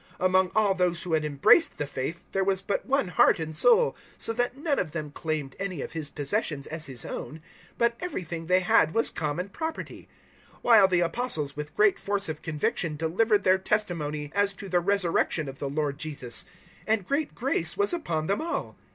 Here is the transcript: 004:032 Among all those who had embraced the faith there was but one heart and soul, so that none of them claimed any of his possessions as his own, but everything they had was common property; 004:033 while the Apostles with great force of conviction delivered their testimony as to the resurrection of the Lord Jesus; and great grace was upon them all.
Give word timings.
004:032 0.19 0.25
Among 0.25 0.51
all 0.55 0.73
those 0.73 1.03
who 1.03 1.13
had 1.13 1.23
embraced 1.23 1.77
the 1.77 1.85
faith 1.85 2.25
there 2.31 2.43
was 2.43 2.63
but 2.63 2.87
one 2.87 3.09
heart 3.09 3.37
and 3.37 3.55
soul, 3.55 3.95
so 4.17 4.33
that 4.33 4.57
none 4.57 4.79
of 4.79 4.93
them 4.93 5.11
claimed 5.11 5.55
any 5.59 5.83
of 5.83 5.91
his 5.91 6.09
possessions 6.09 6.65
as 6.65 6.87
his 6.87 7.05
own, 7.05 7.39
but 7.77 7.95
everything 7.99 8.47
they 8.47 8.61
had 8.61 8.95
was 8.95 9.11
common 9.11 9.49
property; 9.49 10.09
004:033 10.53 10.57
while 10.63 10.87
the 10.87 11.01
Apostles 11.01 11.55
with 11.55 11.75
great 11.75 11.99
force 11.99 12.27
of 12.27 12.41
conviction 12.41 12.95
delivered 12.95 13.43
their 13.43 13.59
testimony 13.59 14.31
as 14.33 14.53
to 14.53 14.67
the 14.67 14.79
resurrection 14.79 15.47
of 15.47 15.59
the 15.59 15.69
Lord 15.69 15.99
Jesus; 15.99 16.45
and 16.87 17.07
great 17.07 17.35
grace 17.35 17.77
was 17.77 17.93
upon 17.93 18.25
them 18.25 18.41
all. 18.41 18.75